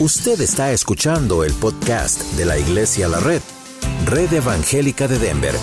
[0.00, 3.40] Usted está escuchando el podcast de la Iglesia La Red,
[4.06, 5.54] Red Evangélica de Denver,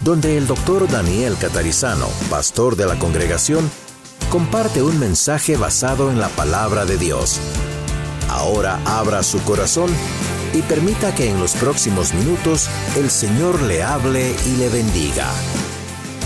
[0.00, 3.70] donde el doctor Daniel Catarizano, pastor de la congregación,
[4.30, 7.40] comparte un mensaje basado en la palabra de Dios.
[8.30, 9.90] Ahora abra su corazón
[10.54, 15.26] y permita que en los próximos minutos el Señor le hable y le bendiga.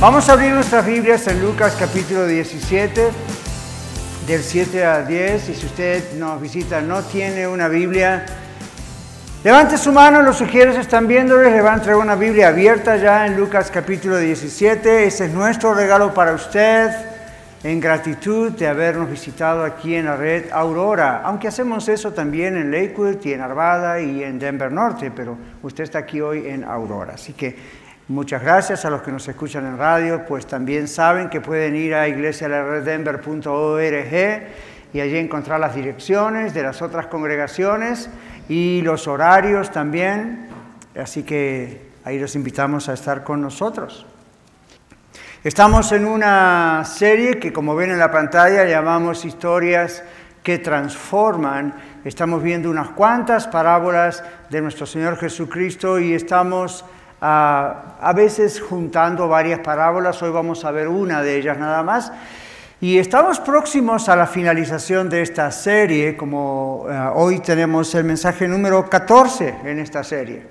[0.00, 3.10] Vamos a abrir nuestras Biblias en Lucas capítulo 17
[4.26, 8.24] del 7 al 10 y si usted nos visita no tiene una Biblia,
[9.42, 13.26] levante su mano, los sugieres están viéndoles, le van a traer una Biblia abierta ya
[13.26, 16.90] en Lucas capítulo 17, ese es nuestro regalo para usted
[17.64, 22.70] en gratitud de habernos visitado aquí en la red Aurora, aunque hacemos eso también en
[22.70, 27.14] Lakewood y en Arvada y en Denver Norte, pero usted está aquí hoy en Aurora,
[27.14, 31.40] así que Muchas gracias a los que nos escuchan en radio, pues también saben que
[31.40, 34.42] pueden ir a iglesialareddenver.org
[34.92, 38.10] y allí encontrar las direcciones de las otras congregaciones
[38.48, 40.48] y los horarios también.
[41.00, 44.04] Así que ahí los invitamos a estar con nosotros.
[45.44, 50.02] Estamos en una serie que como ven en la pantalla llamamos historias
[50.42, 51.72] que transforman.
[52.04, 56.84] Estamos viendo unas cuantas parábolas de nuestro Señor Jesucristo y estamos
[57.22, 62.12] a veces juntando varias parábolas, hoy vamos a ver una de ellas nada más.
[62.82, 68.48] Y estamos próximos a la finalización de esta serie, como eh, hoy tenemos el mensaje
[68.48, 70.48] número 14 en esta serie.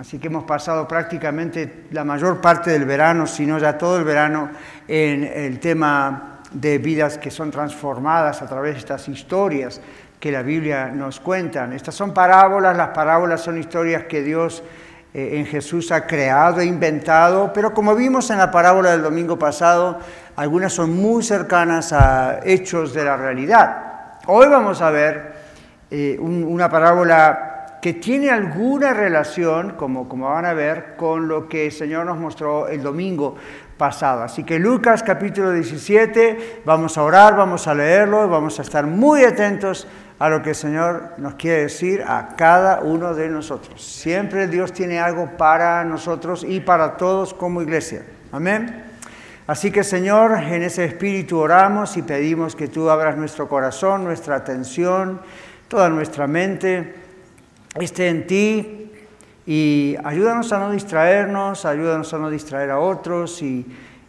[0.00, 4.04] Así que hemos pasado prácticamente la mayor parte del verano, si no ya todo el
[4.04, 4.48] verano,
[4.88, 9.82] en el tema de vidas que son transformadas a través de estas historias
[10.18, 11.68] que la Biblia nos cuenta.
[11.74, 14.62] Estas son parábolas, las parábolas son historias que Dios
[15.14, 19.98] en Jesús ha creado e inventado, pero como vimos en la parábola del domingo pasado,
[20.36, 24.18] algunas son muy cercanas a hechos de la realidad.
[24.26, 25.32] Hoy vamos a ver
[25.90, 31.66] eh, una parábola que tiene alguna relación, como, como van a ver, con lo que
[31.66, 33.36] el Señor nos mostró el domingo
[33.78, 34.24] pasado.
[34.24, 39.24] Así que Lucas capítulo 17, vamos a orar, vamos a leerlo, vamos a estar muy
[39.24, 39.86] atentos
[40.18, 43.82] a lo que el Señor nos quiere decir a cada uno de nosotros.
[43.82, 48.02] Siempre Dios tiene algo para nosotros y para todos como iglesia.
[48.32, 48.84] Amén.
[49.46, 54.36] Así que Señor, en ese espíritu oramos y pedimos que tú abras nuestro corazón, nuestra
[54.36, 55.20] atención,
[55.68, 56.94] toda nuestra mente,
[57.80, 58.92] esté en ti
[59.46, 63.64] y ayúdanos a no distraernos, ayúdanos a no distraer a otros y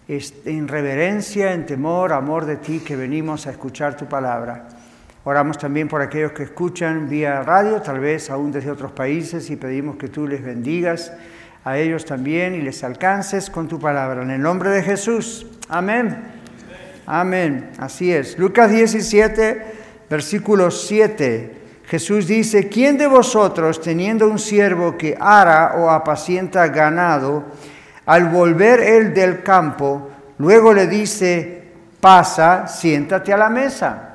[0.10, 4.68] en reverencia, en temor, amor de ti que venimos a escuchar tu palabra.
[5.30, 9.58] Oramos también por aquellos que escuchan vía radio, tal vez aún desde otros países, y
[9.58, 11.14] pedimos que tú les bendigas
[11.64, 14.24] a ellos también y les alcances con tu palabra.
[14.24, 15.46] En el nombre de Jesús.
[15.70, 16.18] Amén.
[17.06, 17.70] Amén.
[17.78, 18.40] Así es.
[18.40, 19.66] Lucas 17,
[20.10, 21.58] versículo 7.
[21.86, 27.44] Jesús dice, ¿quién de vosotros, teniendo un siervo que ara o apacienta ganado,
[28.08, 31.66] al volver él del campo, luego le dice,
[32.02, 34.09] pasa, siéntate a la mesa?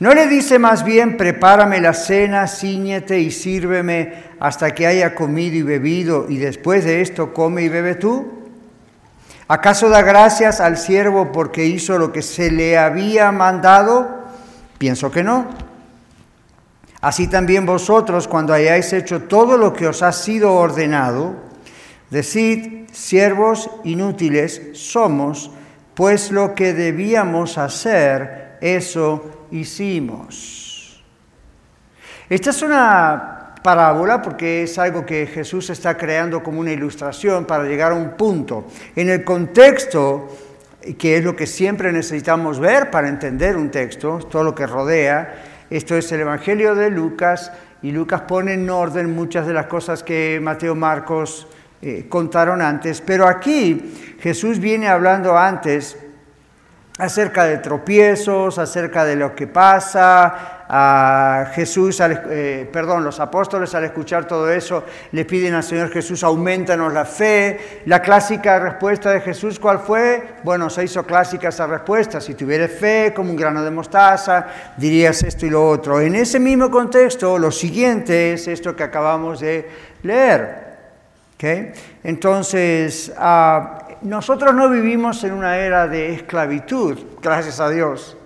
[0.00, 5.56] ¿No le dice más bien, prepárame la cena, ciñete y sírveme hasta que haya comido
[5.56, 8.38] y bebido, y después de esto come y bebe tú?
[9.48, 14.24] ¿Acaso da gracias al siervo porque hizo lo que se le había mandado?
[14.78, 15.46] Pienso que no.
[17.00, 21.34] Así también vosotros, cuando hayáis hecho todo lo que os ha sido ordenado,
[22.10, 25.50] decid, siervos inútiles somos,
[25.94, 31.02] pues lo que debíamos hacer, eso hicimos.
[32.28, 37.64] Esta es una parábola porque es algo que Jesús está creando como una ilustración para
[37.64, 38.66] llegar a un punto.
[38.94, 40.28] En el contexto,
[40.98, 45.44] que es lo que siempre necesitamos ver para entender un texto, todo lo que rodea,
[45.70, 47.52] esto es el Evangelio de Lucas,
[47.82, 51.46] y Lucas pone en orden muchas de las cosas que Mateo Marcos
[51.80, 55.96] eh, contaron antes, pero aquí Jesús viene hablando antes
[56.98, 60.54] acerca de tropiezos, acerca de lo que pasa.
[60.70, 66.22] A Jesús, eh, perdón, los apóstoles al escuchar todo eso le piden al Señor Jesús,
[66.22, 67.80] aumentanos la fe.
[67.86, 70.34] La clásica respuesta de Jesús, ¿cuál fue?
[70.42, 72.20] Bueno, se hizo clásica esa respuesta.
[72.20, 74.46] Si tuvieras fe como un grano de mostaza,
[74.76, 76.02] dirías esto y lo otro.
[76.02, 79.70] En ese mismo contexto, lo siguiente es esto que acabamos de
[80.02, 80.68] leer.
[82.02, 88.16] Entonces, uh, nosotros no vivimos en una era de esclavitud, gracias a Dios.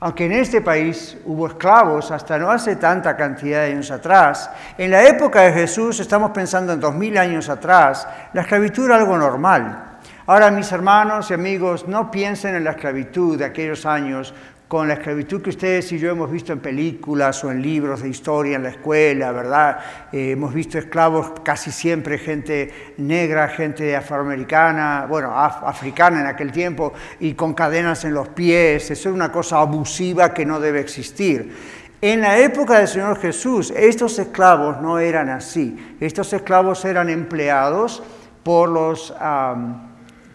[0.00, 4.90] Aunque en este país hubo esclavos hasta no hace tanta cantidad de años atrás, en
[4.90, 9.16] la época de Jesús, estamos pensando en dos mil años atrás, la esclavitud era algo
[9.16, 9.98] normal.
[10.26, 14.34] Ahora, mis hermanos y amigos, no piensen en la esclavitud de aquellos años
[14.68, 18.08] con la esclavitud que ustedes y yo hemos visto en películas o en libros de
[18.08, 19.78] historia en la escuela, ¿verdad?
[20.10, 26.92] Eh, hemos visto esclavos casi siempre, gente negra, gente afroamericana, bueno, africana en aquel tiempo,
[27.20, 28.90] y con cadenas en los pies.
[28.90, 31.54] Eso es una cosa abusiva que no debe existir.
[32.00, 35.96] En la época del Señor Jesús, estos esclavos no eran así.
[36.00, 38.02] Estos esclavos eran empleados
[38.42, 39.14] por los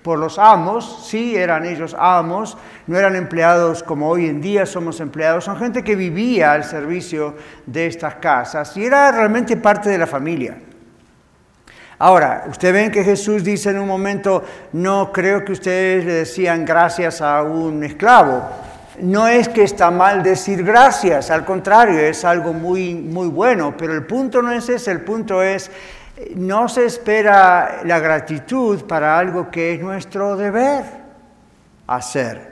[0.02, 2.58] por los amos, sí eran ellos amos,
[2.88, 7.36] no eran empleados como hoy en día somos empleados, son gente que vivía al servicio
[7.66, 10.58] de estas casas y era realmente parte de la familia.
[12.02, 16.64] Ahora, ustedes ven que Jesús dice en un momento, no creo que ustedes le decían
[16.64, 18.42] gracias a un esclavo.
[19.02, 23.94] No es que está mal decir gracias, al contrario, es algo muy, muy bueno, pero
[23.94, 25.70] el punto no es ese, el punto es
[26.36, 30.84] no se espera la gratitud para algo que es nuestro deber
[31.88, 32.50] hacer.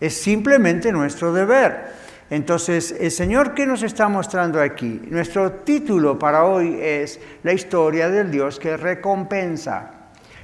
[0.00, 2.02] Es simplemente nuestro deber.
[2.30, 8.08] Entonces, el Señor que nos está mostrando aquí, nuestro título para hoy es la historia
[8.08, 9.90] del Dios que recompensa.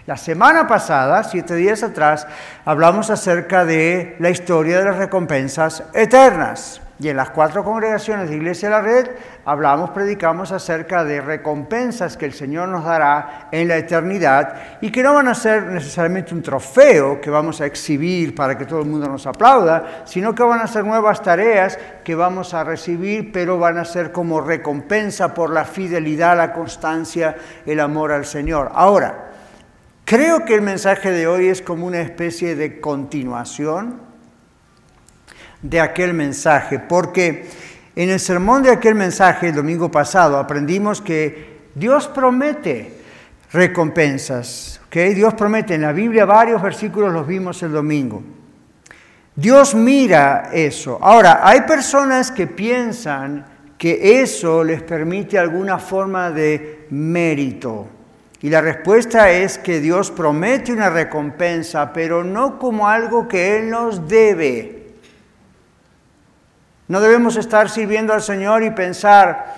[0.07, 2.27] La semana pasada, siete días atrás,
[2.65, 6.81] hablamos acerca de la historia de las recompensas eternas.
[7.01, 9.11] Y en las cuatro congregaciones de Iglesia de la Red
[9.45, 15.05] hablamos, predicamos acerca de recompensas que el Señor nos dará en la eternidad y que
[15.05, 18.89] no van a ser necesariamente un trofeo que vamos a exhibir para que todo el
[18.89, 23.61] mundo nos aplauda, sino que van a ser nuevas tareas que vamos a recibir, pero
[23.61, 28.73] van a ser como recompensa por la fidelidad, la constancia, el amor al Señor.
[28.75, 29.31] Ahora,
[30.05, 34.08] creo que el mensaje de hoy es como una especie de continuación
[35.63, 37.47] de aquel mensaje, porque
[37.97, 42.93] en el sermón de aquel mensaje el domingo pasado aprendimos que Dios promete
[43.53, 45.15] recompensas, ¿okay?
[45.15, 48.23] Dios promete, en la Biblia varios versículos los vimos el domingo.
[49.35, 50.99] Dios mira eso.
[51.01, 53.47] Ahora, hay personas que piensan
[53.79, 57.87] que eso les permite alguna forma de mérito.
[58.41, 63.71] Y la respuesta es que Dios promete una recompensa, pero no como algo que Él
[63.71, 64.78] nos debe.
[66.89, 69.55] No debemos estar sirviendo al Señor y pensar,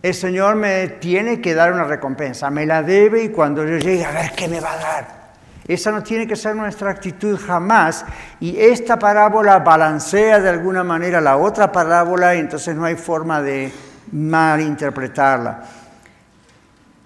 [0.00, 4.04] el Señor me tiene que dar una recompensa, me la debe y cuando yo llegue
[4.04, 5.22] a ver qué me va a dar.
[5.66, 8.04] Esa no tiene que ser nuestra actitud jamás.
[8.38, 13.42] Y esta parábola balancea de alguna manera la otra parábola y entonces no hay forma
[13.42, 13.72] de
[14.12, 15.62] malinterpretarla.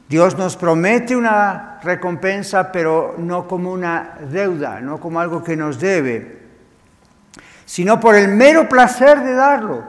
[0.08, 5.80] Dios nos promete una recompensa, pero no como una deuda, no como algo que nos
[5.80, 6.35] debe
[7.66, 9.84] sino por el mero placer de darlo.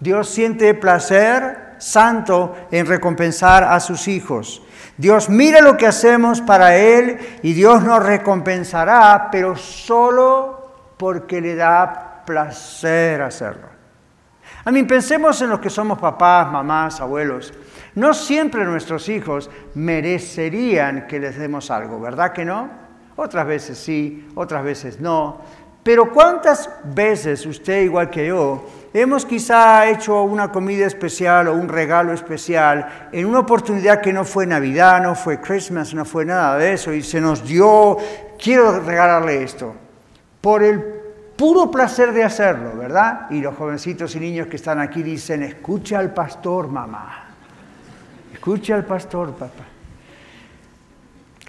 [0.00, 4.62] Dios siente placer santo en recompensar a sus hijos.
[4.96, 11.54] Dios mira lo que hacemos para Él y Dios nos recompensará, pero solo porque le
[11.54, 13.68] da placer hacerlo.
[14.64, 17.52] A mí pensemos en los que somos papás, mamás, abuelos.
[17.94, 22.68] No siempre nuestros hijos merecerían que les demos algo, ¿verdad que no?
[23.16, 25.40] Otras veces sí, otras veces no.
[25.86, 31.68] Pero ¿cuántas veces usted, igual que yo, hemos quizá hecho una comida especial o un
[31.68, 36.58] regalo especial en una oportunidad que no fue Navidad, no fue Christmas, no fue nada
[36.58, 37.98] de eso, y se nos dio,
[38.36, 39.76] quiero regalarle esto,
[40.40, 40.82] por el
[41.36, 43.30] puro placer de hacerlo, ¿verdad?
[43.30, 47.26] Y los jovencitos y niños que están aquí dicen, escucha al pastor, mamá,
[48.34, 49.75] escucha al pastor, papá.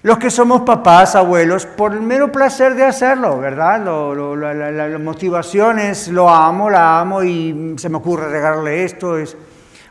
[0.08, 3.84] Los que somos papás, abuelos, por el mero placer de hacerlo, ¿verdad?
[3.84, 9.18] la, motivación es, lo amo, la amo y se me ocurre regalarle esto.
[9.18, 9.36] Es...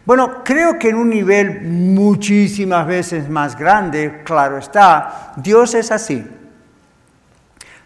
[0.07, 6.25] Bueno, creo que en un nivel muchísimas veces más grande, claro está, Dios es así.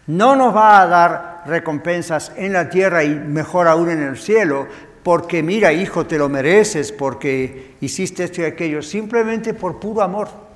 [0.07, 4.67] No nos va a dar recompensas en la tierra y mejor aún en el cielo,
[5.03, 10.50] porque mira, hijo, te lo mereces, porque hiciste esto y aquello, simplemente por puro amor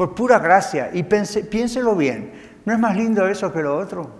[0.00, 0.88] por pura gracia.
[0.94, 2.32] Y piénselo bien,
[2.64, 4.10] ¿no es más lindo eso que lo otro?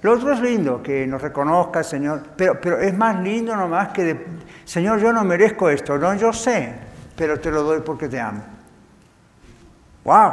[0.00, 4.04] Lo otro es lindo, que nos reconozca, Señor, pero, pero es más lindo nomás que,
[4.04, 4.26] de,
[4.64, 6.72] Señor, yo no merezco esto, no, yo sé,
[7.16, 8.44] pero te lo doy porque te amo.
[10.04, 10.32] ¡Wow!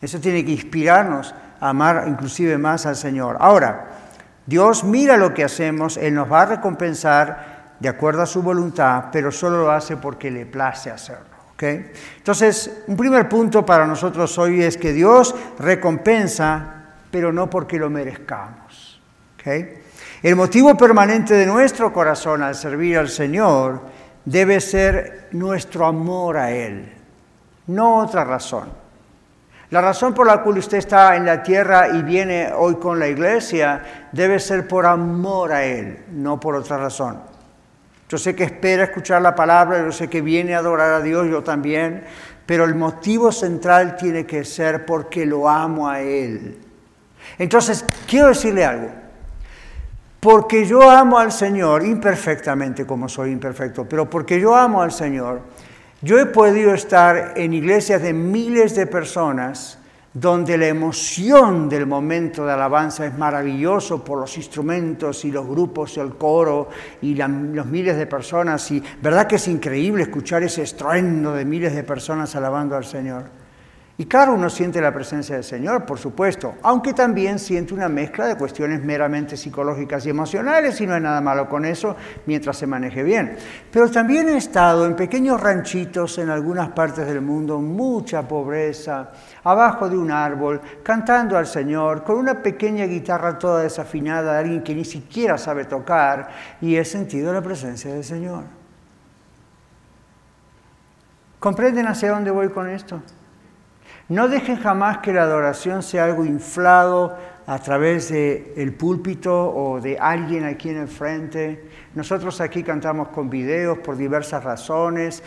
[0.00, 3.36] Eso tiene que inspirarnos a amar inclusive más al Señor.
[3.38, 3.90] Ahora,
[4.44, 9.04] Dios mira lo que hacemos, Él nos va a recompensar de acuerdo a su voluntad,
[9.12, 11.35] pero solo lo hace porque le place hacerlo.
[11.58, 17.88] Entonces, un primer punto para nosotros hoy es que Dios recompensa, pero no porque lo
[17.88, 19.00] merezcamos.
[20.22, 23.80] El motivo permanente de nuestro corazón al servir al Señor
[24.24, 26.92] debe ser nuestro amor a Él,
[27.68, 28.68] no otra razón.
[29.70, 33.08] La razón por la cual usted está en la tierra y viene hoy con la
[33.08, 37.35] iglesia debe ser por amor a Él, no por otra razón.
[38.08, 41.26] Yo sé que espera escuchar la palabra, yo sé que viene a adorar a Dios,
[41.28, 42.04] yo también,
[42.46, 46.58] pero el motivo central tiene que ser porque lo amo a Él.
[47.38, 48.90] Entonces, quiero decirle algo.
[50.20, 55.42] Porque yo amo al Señor, imperfectamente como soy imperfecto, pero porque yo amo al Señor,
[56.00, 59.78] yo he podido estar en iglesias de miles de personas
[60.18, 65.98] donde la emoción del momento de alabanza es maravilloso por los instrumentos y los grupos
[65.98, 66.70] y el coro
[67.02, 68.70] y los miles de personas.
[68.70, 73.24] Y verdad que es increíble escuchar ese estruendo de miles de personas alabando al Señor.
[73.98, 78.26] Y claro, uno siente la presencia del Señor, por supuesto, aunque también siente una mezcla
[78.26, 82.66] de cuestiones meramente psicológicas y emocionales, y no hay nada malo con eso mientras se
[82.66, 83.38] maneje bien.
[83.72, 89.12] Pero también he estado en pequeños ranchitos en algunas partes del mundo, mucha pobreza,
[89.42, 94.62] abajo de un árbol, cantando al Señor, con una pequeña guitarra toda desafinada de alguien
[94.62, 96.28] que ni siquiera sabe tocar,
[96.60, 98.44] y he sentido la presencia del Señor.
[101.40, 103.00] ¿Comprenden hacia dónde voy con esto?
[104.08, 109.80] No dejen jamás que la adoración sea algo inflado a través del el púlpito o
[109.80, 111.68] de alguien aquí en el frente.
[111.94, 115.22] Nosotros aquí cantamos con videos por diversas razones.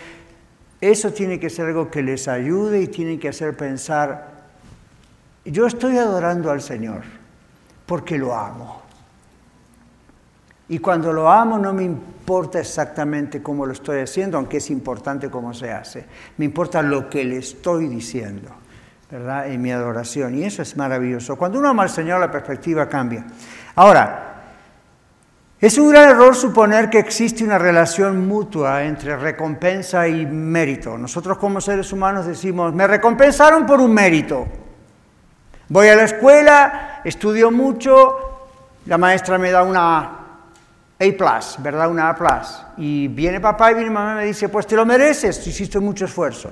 [0.79, 4.39] Eso tiene que ser algo que les ayude y tiene que hacer pensar,
[5.43, 7.01] yo estoy adorando al Señor
[7.85, 8.81] porque lo amo.
[10.69, 15.29] Y cuando lo amo no me importa exactamente cómo lo estoy haciendo, aunque es importante
[15.29, 16.05] cómo se hace.
[16.37, 18.58] Me importa lo que le estoy diciendo.
[19.09, 19.47] ¿Verdad?
[19.47, 20.35] En mi adoración.
[20.35, 21.35] Y eso es maravilloso.
[21.35, 23.25] Cuando uno ama al Señor, la perspectiva cambia.
[23.75, 24.25] Ahora,
[25.59, 30.97] es un gran error suponer que existe una relación mutua entre recompensa y mérito.
[30.97, 34.47] Nosotros como seres humanos decimos, me recompensaron por un mérito.
[35.67, 38.47] Voy a la escuela, estudio mucho,
[38.85, 41.89] la maestra me da una A, ¿verdad?
[41.89, 42.73] Una A.
[42.77, 46.05] Y viene papá y viene mamá y me dice, pues te lo mereces, hiciste mucho
[46.05, 46.51] esfuerzo.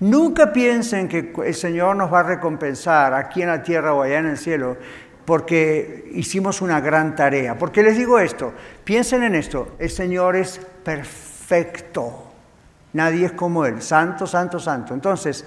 [0.00, 4.18] Nunca piensen que el Señor nos va a recompensar aquí en la tierra o allá
[4.18, 4.76] en el cielo
[5.24, 7.58] porque hicimos una gran tarea.
[7.58, 8.52] ¿Por qué les digo esto?
[8.84, 12.22] Piensen en esto, el Señor es perfecto.
[12.92, 14.94] Nadie es como Él, santo, santo, santo.
[14.94, 15.44] Entonces,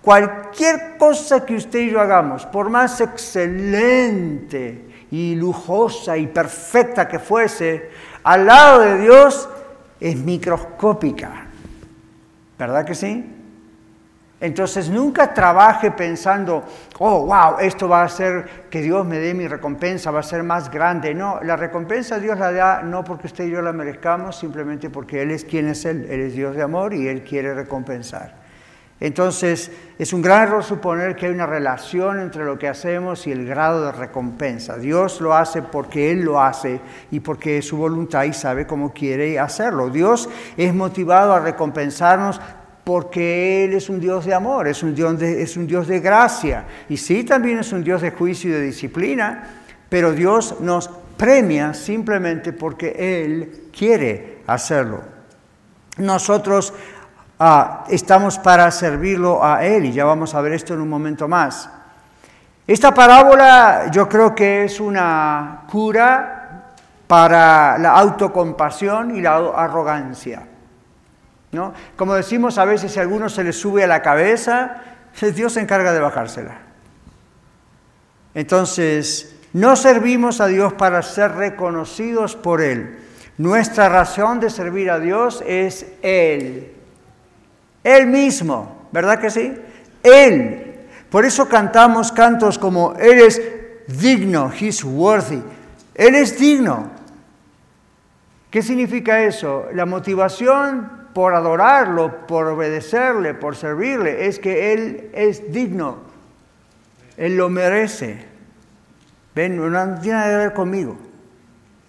[0.00, 7.18] cualquier cosa que usted y yo hagamos, por más excelente y lujosa y perfecta que
[7.18, 7.90] fuese,
[8.22, 9.48] al lado de Dios
[9.98, 11.46] es microscópica.
[12.58, 13.35] ¿Verdad que sí?
[14.38, 16.62] Entonces nunca trabaje pensando,
[16.98, 20.42] oh, wow, esto va a hacer que Dios me dé mi recompensa, va a ser
[20.42, 21.14] más grande.
[21.14, 25.22] No, la recompensa Dios la da no porque usted y yo la merezcamos, simplemente porque
[25.22, 26.06] Él es quien es Él.
[26.10, 28.46] Él es Dios de amor y Él quiere recompensar.
[28.98, 33.32] Entonces es un gran error suponer que hay una relación entre lo que hacemos y
[33.32, 34.78] el grado de recompensa.
[34.78, 38.94] Dios lo hace porque Él lo hace y porque es su voluntad y sabe cómo
[38.94, 39.90] quiere hacerlo.
[39.90, 42.40] Dios es motivado a recompensarnos
[42.86, 45.98] porque Él es un Dios de amor, es un Dios de, es un Dios de
[45.98, 46.66] gracia.
[46.88, 49.42] Y sí, también es un Dios de juicio y de disciplina,
[49.88, 55.00] pero Dios nos premia simplemente porque Él quiere hacerlo.
[55.96, 56.72] Nosotros
[57.40, 61.26] ah, estamos para servirlo a Él y ya vamos a ver esto en un momento
[61.26, 61.68] más.
[62.68, 66.70] Esta parábola yo creo que es una cura
[67.08, 70.50] para la autocompasión y la arrogancia.
[71.96, 74.82] Como decimos a veces, si a alguno se le sube a la cabeza,
[75.34, 76.58] Dios se encarga de bajársela.
[78.34, 82.98] Entonces, no servimos a Dios para ser reconocidos por Él.
[83.38, 86.72] Nuestra razón de servir a Dios es Él.
[87.82, 89.54] Él mismo, ¿verdad que sí?
[90.02, 90.86] Él.
[91.10, 93.40] Por eso cantamos cantos como Él es
[93.86, 95.42] digno, He's worthy.
[95.94, 96.90] Él es digno.
[98.50, 99.66] ¿Qué significa eso?
[99.72, 105.96] La motivación por adorarlo, por obedecerle, por servirle, es que Él es digno.
[107.16, 108.18] Él lo merece.
[109.34, 110.98] Ven, no tiene nada que ver conmigo,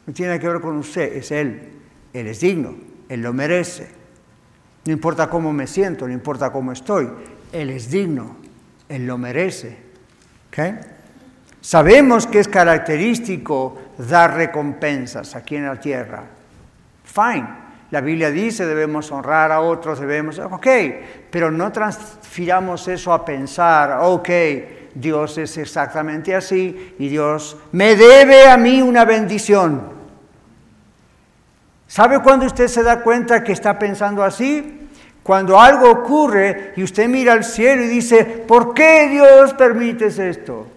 [0.06, 1.74] no tiene que ver con usted, es Él.
[2.14, 2.78] Él es digno,
[3.10, 3.90] Él lo merece.
[4.86, 7.10] No importa cómo me siento, no importa cómo estoy,
[7.52, 8.38] Él es digno,
[8.88, 9.76] Él lo merece.
[11.60, 16.24] Sabemos que es característico dar recompensas aquí en la tierra.
[17.04, 17.67] Fine.
[17.92, 20.68] La Biblia dice debemos honrar a otros, debemos, ok,
[21.30, 24.30] pero no transfiramos eso a pensar, ok,
[24.94, 29.96] Dios es exactamente así y Dios me debe a mí una bendición.
[31.88, 34.90] ¿Sabe cuándo usted se da cuenta que está pensando así?
[35.24, 40.68] Cuando algo ocurre y usted mira al cielo y dice, ¿por qué Dios permites esto?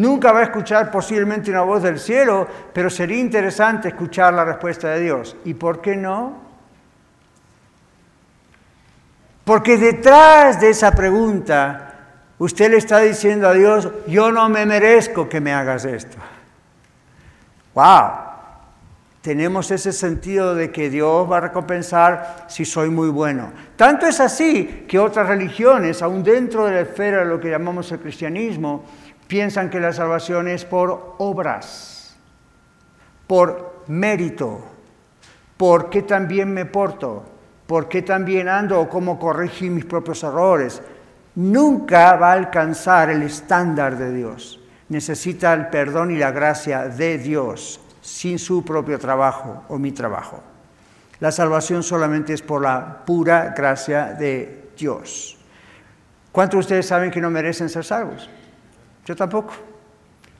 [0.00, 4.88] Nunca va a escuchar posiblemente una voz del cielo, pero sería interesante escuchar la respuesta
[4.88, 5.36] de Dios.
[5.44, 6.38] ¿Y por qué no?
[9.44, 11.96] Porque detrás de esa pregunta,
[12.38, 16.16] usted le está diciendo a Dios, yo no me merezco que me hagas esto.
[17.74, 18.10] ¡Wow!
[19.20, 23.52] Tenemos ese sentido de que Dios va a recompensar si soy muy bueno.
[23.76, 27.92] Tanto es así que otras religiones, aún dentro de la esfera de lo que llamamos
[27.92, 28.82] el cristianismo,
[29.30, 32.16] piensan que la salvación es por obras,
[33.28, 34.60] por mérito,
[35.56, 37.22] por qué también me porto,
[37.68, 40.82] por qué también ando o cómo corregir mis propios errores.
[41.36, 44.58] Nunca va a alcanzar el estándar de Dios.
[44.88, 50.42] Necesita el perdón y la gracia de Dios sin su propio trabajo o mi trabajo.
[51.20, 55.38] La salvación solamente es por la pura gracia de Dios.
[56.32, 58.28] ¿Cuántos de ustedes saben que no merecen ser salvos?
[59.10, 59.54] Yo tampoco.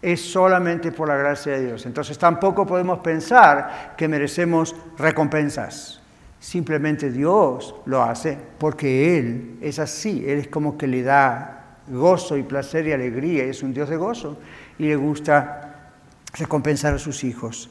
[0.01, 1.87] Es solamente por la gracia de Dios.
[1.87, 6.01] Entonces tampoco podemos pensar que merecemos recompensas.
[6.39, 10.25] Simplemente Dios lo hace porque Él es así.
[10.25, 13.43] Él es como que le da gozo y placer y alegría.
[13.43, 14.39] Es un Dios de gozo
[14.79, 15.91] y le gusta
[16.35, 17.71] recompensar a sus hijos.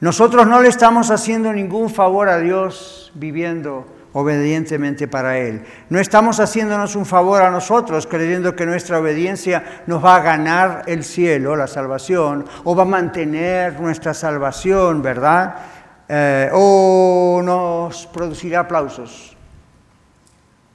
[0.00, 5.62] Nosotros no le estamos haciendo ningún favor a Dios viviendo obedientemente para Él.
[5.88, 10.82] No estamos haciéndonos un favor a nosotros creyendo que nuestra obediencia nos va a ganar
[10.86, 15.54] el cielo, la salvación, o va a mantener nuestra salvación, ¿verdad?
[16.08, 19.36] Eh, o nos producirá aplausos.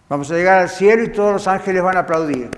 [0.07, 2.51] Vamos a llegar al cielo y todos los ángeles van a aplaudir.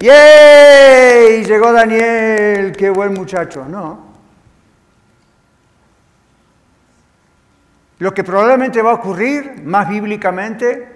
[0.00, 1.44] ¡Yay!
[1.44, 3.64] Llegó Daniel, qué buen muchacho.
[3.66, 4.05] No,
[7.98, 10.88] Lo que probablemente va a ocurrir más bíblicamente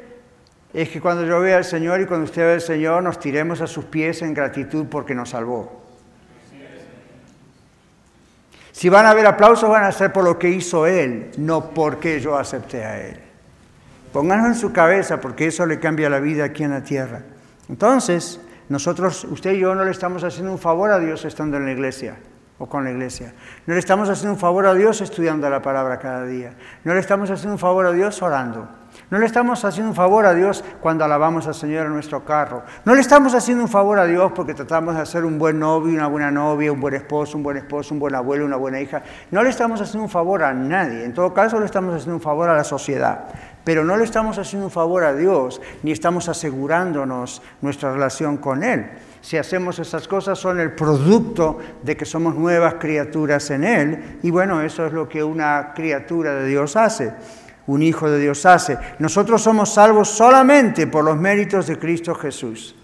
[0.73, 3.61] es que cuando yo vea al Señor y cuando usted vea al Señor nos tiremos
[3.61, 5.81] a sus pies en gratitud porque nos salvó.
[8.73, 12.21] Si van a haber aplausos van a ser por lo que hizo Él, no porque
[12.21, 13.19] yo acepté a Él.
[14.13, 17.23] Pónganlo en su cabeza porque eso le cambia la vida aquí en la tierra.
[17.69, 21.67] Entonces, nosotros, usted y yo no le estamos haciendo un favor a Dios estando en
[21.67, 22.17] la iglesia
[22.61, 23.33] o con la iglesia.
[23.67, 26.53] No le estamos haciendo un favor a Dios estudiando la palabra cada día.
[26.85, 28.69] No le estamos haciendo un favor a Dios orando.
[29.09, 32.63] No le estamos haciendo un favor a Dios cuando alabamos al Señor en nuestro carro.
[32.85, 35.95] No le estamos haciendo un favor a Dios porque tratamos de hacer un buen novio,
[35.95, 39.03] una buena novia, un buen esposo, un buen esposo, un buen abuelo, una buena hija.
[39.31, 41.03] No le estamos haciendo un favor a nadie.
[41.03, 43.25] En todo caso, le estamos haciendo un favor a la sociedad.
[43.65, 48.63] Pero no le estamos haciendo un favor a Dios, ni estamos asegurándonos nuestra relación con
[48.63, 54.19] Él si hacemos esas cosas, son el producto de que somos nuevas criaturas en Él.
[54.23, 57.13] Y bueno, eso es lo que una criatura de Dios hace,
[57.67, 58.79] un hijo de Dios hace.
[58.99, 62.75] Nosotros somos salvos solamente por los méritos de Cristo Jesús.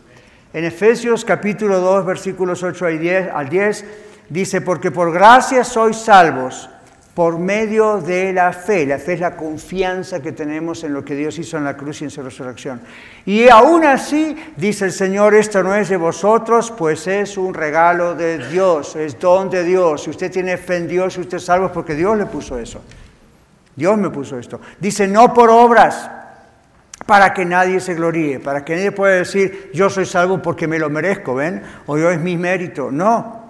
[0.52, 2.86] En Efesios capítulo 2, versículos 8
[3.34, 3.84] al 10,
[4.28, 6.68] dice, porque por gracia sois salvos
[7.16, 8.84] por medio de la fe.
[8.84, 12.02] La fe es la confianza que tenemos en lo que Dios hizo en la cruz
[12.02, 12.82] y en su resurrección.
[13.24, 18.14] Y aún así, dice el Señor, esto no es de vosotros, pues es un regalo
[18.14, 20.02] de Dios, es don de Dios.
[20.02, 22.82] Si usted tiene fe en Dios, usted es salvo porque Dios le puso eso.
[23.74, 24.60] Dios me puso esto.
[24.78, 26.10] Dice, no por obras,
[27.06, 30.78] para que nadie se gloríe, para que nadie pueda decir, yo soy salvo porque me
[30.78, 31.62] lo merezco, ¿ven?
[31.86, 32.90] O yo es mi mérito.
[32.90, 33.45] No,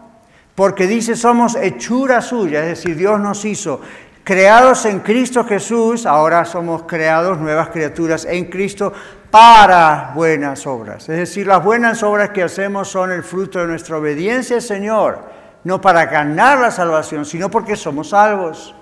[0.57, 3.81] porque dice somos hechura suya, es decir, Dios nos hizo
[4.27, 8.93] creados en Cristo Jesús, ahora somos creados nuevas criaturas en Cristo
[9.31, 11.09] para buenas obras.
[11.09, 15.21] Es decir, las buenas obras que hacemos son el fruto de nuestra obediencia al Señor,
[15.63, 18.75] no para ganar la salvación, sino porque somos salvos.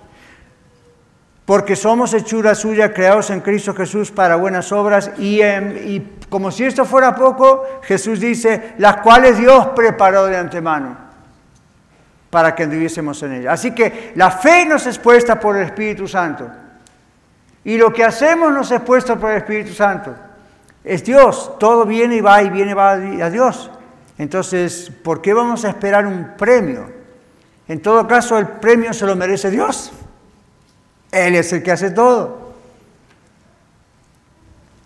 [1.45, 6.65] Porque somos hechura suya, creados en Cristo Jesús para buenas obras, y, y como si
[6.65, 11.04] esto fuera poco, Jesús dice, las cuales Dios preparó de antemano
[12.35, 13.53] para que anduviésemos en ella.
[13.53, 16.51] Así que la fe nos es puesta por el Espíritu Santo.
[17.63, 20.13] Y lo que hacemos nos es puesto por el Espíritu Santo.
[20.83, 23.71] Es Dios, todo viene y va y viene y va a Dios.
[24.19, 26.91] Entonces, ¿por qué vamos a esperar un premio?
[27.69, 29.93] En todo caso, el premio se lo merece Dios.
[31.13, 32.44] Él es el que hace todo.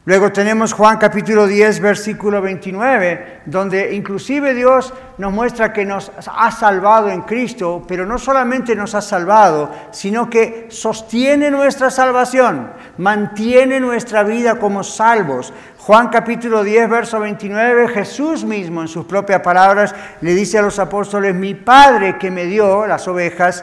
[0.08, 6.50] Luego tenemos Juan capítulo 10, versículo 29, donde inclusive Dios nos muestra que nos ha
[6.50, 13.80] salvado en Cristo, pero no solamente nos ha salvado, sino que sostiene nuestra salvación, mantiene
[13.80, 15.52] nuestra vida como salvos.
[15.76, 20.78] Juan capítulo 10, verso 29, Jesús mismo en sus propias palabras le dice a los
[20.78, 23.62] apóstoles, mi Padre que me dio las ovejas,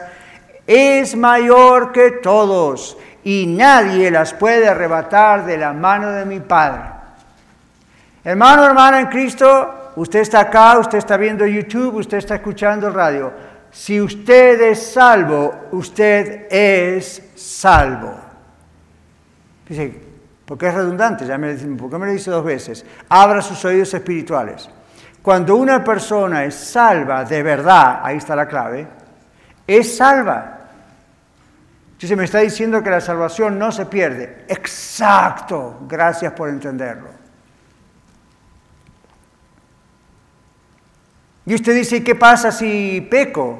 [0.64, 6.84] es mayor que todos y nadie las puede arrebatar de la mano de mi Padre.
[8.22, 13.32] Hermano, hermana en Cristo, usted está acá, usted está viendo YouTube, usted está escuchando radio.
[13.72, 18.14] Si usted es salvo, usted es salvo.
[19.68, 20.00] Dice,
[20.44, 22.86] porque es redundante, ya me ¿por qué me lo dice dos veces?
[23.08, 24.70] Abra sus oídos espirituales.
[25.20, 28.86] Cuando una persona es salva de verdad, ahí está la clave,
[29.66, 30.55] es salva.
[31.96, 34.44] Entonces me está diciendo que la salvación no se pierde.
[34.48, 37.08] Exacto, gracias por entenderlo.
[41.46, 43.58] Y usted dice, ¿qué pasa si peco?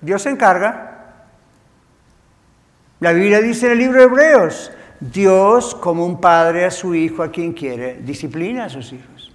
[0.00, 1.24] Dios se encarga.
[3.00, 7.22] La Biblia dice en el libro de Hebreos, Dios como un padre a su hijo
[7.22, 9.30] a quien quiere, disciplina a sus hijos.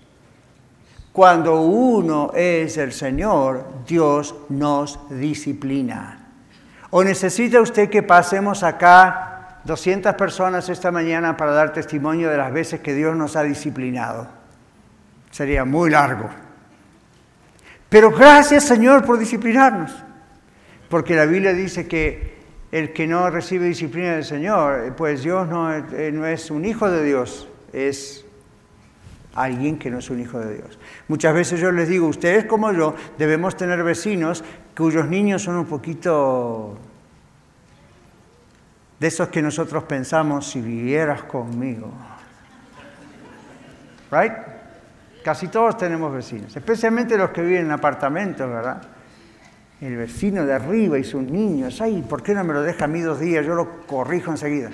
[1.11, 6.22] Cuando uno es el Señor, Dios nos disciplina.
[6.95, 12.53] ¿O necesita usted que pasemos acá 200 personas esta mañana para dar testimonio de las
[12.53, 14.27] veces que Dios nos ha disciplinado?
[15.31, 16.29] Sería muy largo.
[17.89, 19.91] Pero gracias Señor por disciplinarnos.
[20.87, 22.37] Porque la Biblia dice que
[22.71, 26.91] el que no recibe disciplina del Señor, pues Dios no, eh, no es un hijo
[26.91, 28.22] de Dios, es
[29.35, 30.79] alguien que no es un hijo de Dios.
[31.07, 34.43] Muchas veces yo les digo, ustedes como yo debemos tener vecinos
[34.75, 36.77] cuyos niños son un poquito
[38.99, 41.91] de esos que nosotros pensamos si vivieras conmigo.
[44.11, 44.33] Right?
[45.23, 48.81] Casi todos tenemos vecinos, especialmente los que viven en apartamentos, ¿verdad?
[49.81, 52.87] El vecino de arriba y sus niños, ay, ¿por qué no me lo deja a
[52.87, 53.45] mí dos días?
[53.45, 54.69] Yo lo corrijo enseguida.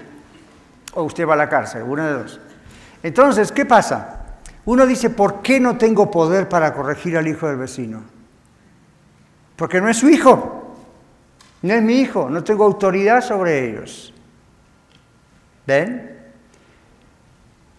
[0.93, 2.41] O usted va a la cárcel, una de dos.
[3.01, 4.18] Entonces, ¿qué pasa?
[4.65, 8.03] Uno dice, ¿por qué no tengo poder para corregir al hijo del vecino?
[9.55, 10.75] Porque no es su hijo,
[11.61, 14.13] no es mi hijo, no tengo autoridad sobre ellos.
[15.65, 16.17] ¿Ven?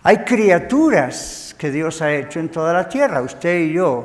[0.02, 4.04] Hay criaturas que Dios ha hecho en toda la tierra, usted y yo,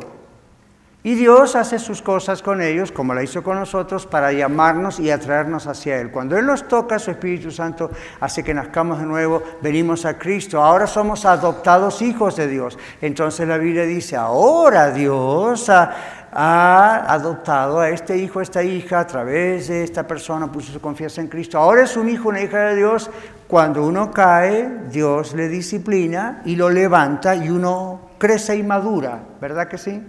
[1.06, 5.12] y Dios hace sus cosas con ellos, como la hizo con nosotros, para llamarnos y
[5.12, 6.10] atraernos hacia Él.
[6.10, 10.64] Cuando Él nos toca, su Espíritu Santo hace que nazcamos de nuevo, venimos a Cristo.
[10.64, 12.80] Ahora somos adoptados hijos de Dios.
[13.02, 19.06] Entonces la Biblia dice, ahora Dios ha, adoptado a este hijo, a esta hija, a
[19.06, 21.60] través de esta persona, puso su confianza en Cristo.
[21.60, 23.12] Ahora es un hijo, una hija de Dios.
[23.48, 29.68] Cuando uno cae, Dios le disciplina y lo levanta y uno crece y madura, ¿verdad
[29.68, 30.02] que sí?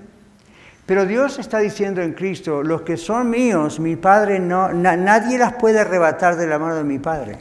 [0.87, 5.55] Pero Dios está diciendo en Cristo, los que son míos, mi Padre no, nadie las
[5.55, 7.38] puede arrebatar de la mano de mi Padre.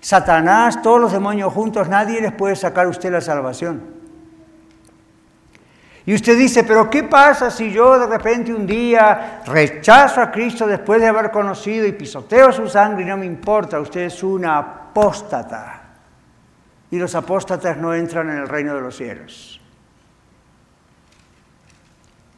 [0.00, 3.94] Satanás, todos los demonios juntos, nadie les puede sacar a usted la salvación.
[6.06, 10.66] Y usted dice, pero ¿qué pasa si yo de repente un día rechazo a Cristo
[10.66, 13.80] después de haber conocido y pisoteo su sangre y no me importa?
[13.80, 15.80] Usted es una apóstata.
[16.90, 19.53] Y los apóstatas no entran en el reino de los cielos.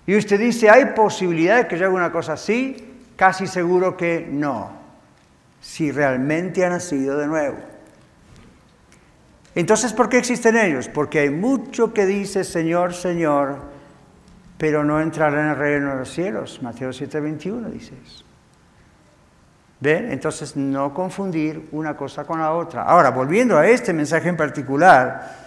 [0.06, 3.04] Y usted dice, ¿hay posibilidad de que yo haga una cosa así?
[3.16, 4.70] Casi seguro que no,
[5.60, 7.56] si realmente ha nacido de nuevo.
[9.54, 10.88] Entonces, ¿por qué existen ellos?
[10.88, 13.56] Porque hay mucho que dice Señor, Señor,
[14.58, 16.62] pero no entrará en el reino de los cielos.
[16.62, 18.24] Mateo 7:21 dice eso.
[19.80, 20.12] ¿Ven?
[20.12, 22.82] Entonces, no confundir una cosa con la otra.
[22.82, 25.45] Ahora, volviendo a este mensaje en particular,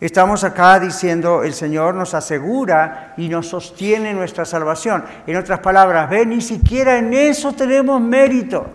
[0.00, 5.04] Estamos acá diciendo, el Señor nos asegura y nos sostiene nuestra salvación.
[5.26, 8.66] En otras palabras, ve, ni siquiera en eso tenemos mérito.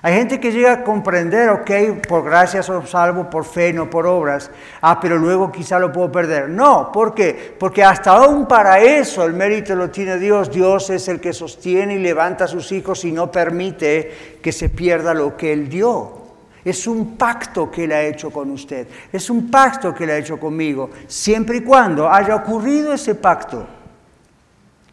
[0.00, 4.06] Hay gente que llega a comprender, ok, por gracia soy salvo, por fe, no por
[4.06, 4.50] obras.
[4.82, 6.50] Ah, pero luego quizá lo puedo perder.
[6.50, 7.56] No, ¿por qué?
[7.58, 10.50] Porque hasta aún para eso el mérito lo tiene Dios.
[10.50, 14.68] Dios es el que sostiene y levanta a sus hijos y no permite que se
[14.68, 16.23] pierda lo que Él dio.
[16.64, 18.88] Es un pacto que Él ha hecho con usted.
[19.12, 23.66] Es un pacto que Él ha hecho conmigo, siempre y cuando haya ocurrido ese pacto.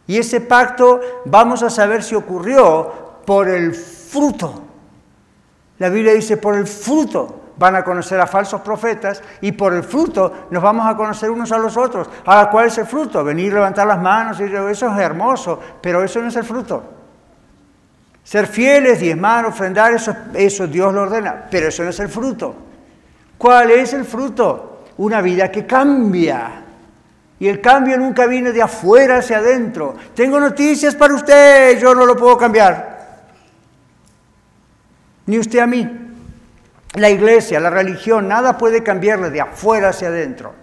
[0.06, 4.62] Y ese pacto vamos a saber si ocurrió por el fruto.
[5.78, 9.84] La Biblia dice, por el fruto van a conocer a falsos profetas y por el
[9.84, 12.08] fruto nos vamos a conocer unos a los otros.
[12.24, 13.24] Ahora, ¿cuál es el fruto?
[13.24, 17.01] Venir, levantar las manos y eso es hermoso, pero eso no es el fruto.
[18.24, 22.54] Ser fieles, diezmar, ofrendar, eso, eso Dios lo ordena, pero eso no es el fruto.
[23.36, 24.84] ¿Cuál es el fruto?
[24.98, 26.62] Una vida que cambia.
[27.40, 29.96] Y el cambio nunca viene de afuera hacia adentro.
[30.14, 32.92] Tengo noticias para usted, yo no lo puedo cambiar.
[35.26, 35.98] Ni usted a mí.
[36.94, 40.54] La iglesia, la religión, nada puede cambiarle de afuera hacia adentro.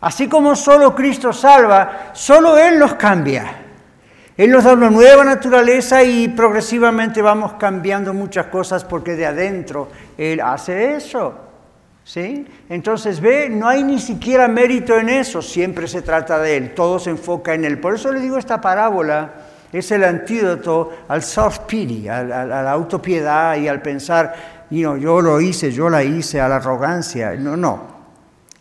[0.00, 3.59] Así como solo Cristo salva, solo Él los cambia.
[4.40, 9.88] Él nos da una nueva naturaleza y progresivamente vamos cambiando muchas cosas porque de adentro
[10.16, 11.34] Él hace eso.
[12.04, 12.46] ¿Sí?
[12.70, 16.98] Entonces, ve, no hay ni siquiera mérito en eso, siempre se trata de Él, todo
[16.98, 17.80] se enfoca en Él.
[17.80, 19.30] Por eso le digo esta parábola,
[19.74, 24.34] es el antídoto al self-pity, a, la autopiedad y al pensar,
[24.70, 27.34] you yo lo hice, yo la hice, a la arrogancia.
[27.34, 27.82] No, no.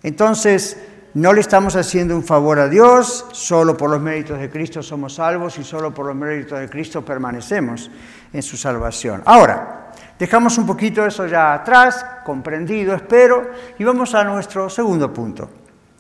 [0.04, 0.76] Entonces,
[1.15, 5.15] no le estamos haciendo un favor a Dios, solo por los méritos de Cristo somos
[5.15, 7.89] salvos y solo por los méritos de Cristo permanecemos
[8.32, 9.24] en su salvación.
[9.26, 15.50] Ahora, dejamos un poquito eso ya atrás, comprendido, espero, y vamos a nuestro segundo punto.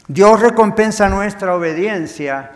[0.07, 2.51] Dios recompensa nuestra obediencia,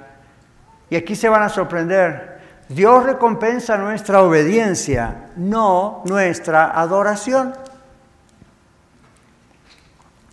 [0.90, 2.34] y aquí se van a sorprender,
[2.70, 7.54] Dios recompensa nuestra obediencia, no nuestra adoración.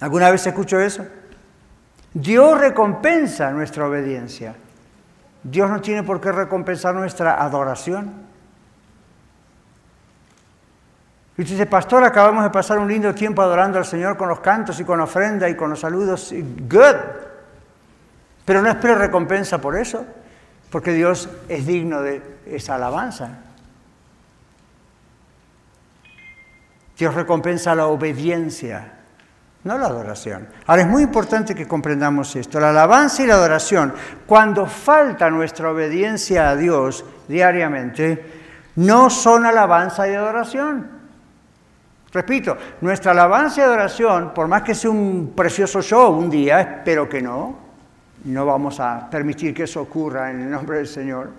[0.00, 1.06] ¿Alguna vez escucho eso?
[2.12, 4.54] Dios recompensa nuestra obediencia.
[5.42, 8.28] Dios no tiene por qué recompensar nuestra adoración.
[11.36, 14.40] Y usted dice, pastor, acabamos de pasar un lindo tiempo adorando al Señor con los
[14.40, 16.32] cantos y con ofrenda y con los saludos.
[16.32, 16.96] Good.
[18.44, 20.04] Pero no espero recompensa por eso,
[20.70, 23.38] porque Dios es digno de esa alabanza.
[26.98, 28.99] Dios recompensa la obediencia
[29.64, 30.48] no la adoración.
[30.66, 32.58] Ahora es muy importante que comprendamos esto.
[32.58, 33.92] La alabanza y la adoración,
[34.26, 38.24] cuando falta nuestra obediencia a Dios diariamente,
[38.76, 41.00] no son alabanza y adoración.
[42.12, 47.08] Repito, nuestra alabanza y adoración, por más que sea un precioso show un día, espero
[47.08, 47.56] que no,
[48.24, 51.30] no vamos a permitir que eso ocurra en el nombre del Señor,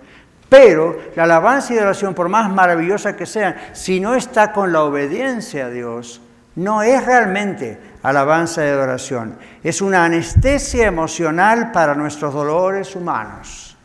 [0.48, 4.82] pero la alabanza y adoración, por más maravillosa que sean, si no está con la
[4.82, 6.22] obediencia a Dios,
[6.56, 9.38] no es realmente alabanza y adoración.
[9.62, 13.76] Es una anestesia emocional para nuestros dolores humanos.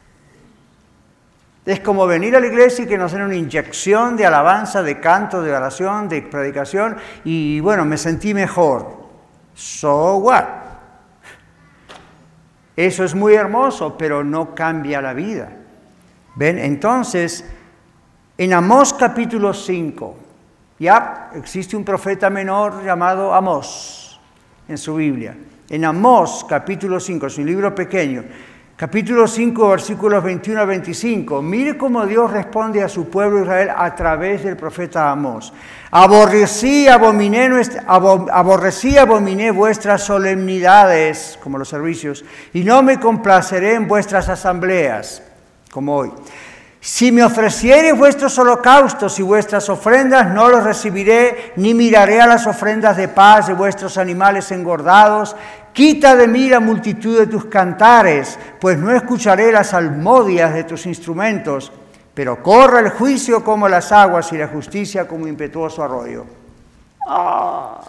[1.66, 5.00] Es como venir a la iglesia y que nos den una inyección de alabanza, de
[5.02, 9.06] canto, de oración, de predicación, y bueno, me sentí mejor.
[9.54, 10.46] So what?
[12.78, 15.50] Eso es muy hermoso, pero no cambia la vida.
[16.36, 16.58] ¿Ven?
[16.58, 17.44] Entonces,
[18.38, 20.16] en Amós capítulo 5,
[20.80, 24.20] ya existe un profeta menor llamado Amós
[24.68, 25.36] en su Biblia.
[25.70, 28.24] En Amós, capítulo 5, es un libro pequeño,
[28.76, 31.42] capítulo 5, versículos 21 a 25.
[31.42, 35.52] Mire cómo Dios responde a su pueblo Israel a través del profeta Amós.
[35.92, 37.50] Aborrecí, abominé,
[37.88, 45.24] aborrecí, abominé vuestras solemnidades, como los servicios, y no me complaceré en vuestras asambleas,
[45.72, 46.12] como hoy.
[46.88, 52.48] Si me ofreciereis vuestros holocaustos y vuestras ofrendas, no los recibiré, ni miraré a las
[52.48, 55.36] ofrendas de paz de vuestros animales engordados.
[55.74, 60.86] Quita de mí la multitud de tus cantares, pues no escucharé las almodias de tus
[60.86, 61.74] instrumentos.
[62.14, 66.26] Pero corra el juicio como las aguas y la justicia como impetuoso arroyo.
[67.06, 67.82] Ah.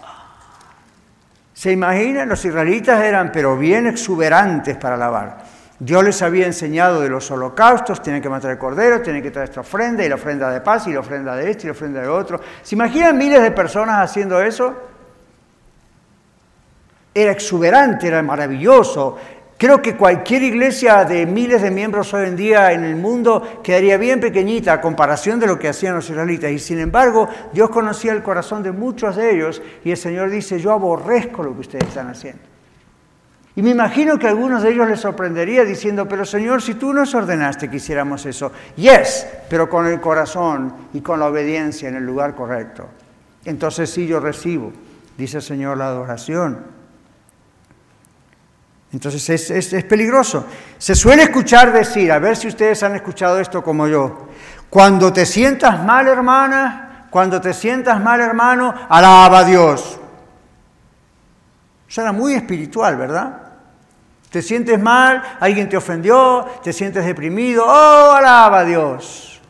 [1.53, 2.27] ¿Se imaginan?
[2.27, 5.37] Los israelitas eran pero bien exuberantes para alabar.
[5.79, 9.47] Dios les había enseñado de los holocaustos, tienen que matar el cordero, tienen que traer
[9.47, 12.01] esta ofrenda, y la ofrenda de paz, y la ofrenda de este, y la ofrenda
[12.01, 12.41] de otro.
[12.61, 14.75] ¿Se imaginan miles de personas haciendo eso?
[17.13, 19.17] Era exuberante, era maravilloso.
[19.57, 23.97] Creo que cualquier iglesia de miles de miembros hoy en día en el mundo quedaría
[23.97, 26.51] bien pequeñita a comparación de lo que hacían los israelitas.
[26.51, 30.59] Y sin embargo, Dios conocía el corazón de muchos de ellos y el Señor dice,
[30.59, 32.48] yo aborrezco lo que ustedes están haciendo.
[33.59, 36.93] Y me imagino que a algunos de ellos les sorprendería diciendo, pero Señor, si tú
[36.93, 41.95] nos ordenaste que hiciéramos eso, yes, pero con el corazón y con la obediencia en
[41.95, 42.87] el lugar correcto.
[43.43, 44.71] Entonces sí yo recibo,
[45.17, 46.67] dice el Señor, la adoración.
[48.93, 50.45] Entonces es, es peligroso.
[50.77, 54.29] Se suele escuchar decir, a ver si ustedes han escuchado esto como yo,
[54.69, 59.99] cuando te sientas mal, hermana, cuando te sientas mal, hermano, alaba a Dios.
[61.89, 63.48] Suena muy espiritual, ¿verdad?
[64.29, 69.41] Te sientes mal, alguien te ofendió, te sientes deprimido, oh, alaba a Dios.